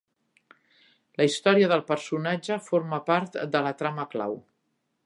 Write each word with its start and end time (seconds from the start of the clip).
La 1.21 1.27
història 1.27 1.69
del 1.73 1.85
personatge 1.91 2.59
forma 2.71 3.01
part 3.13 3.39
de 3.57 3.65
la 3.69 3.77
trama 3.85 4.09
clau. 4.17 4.37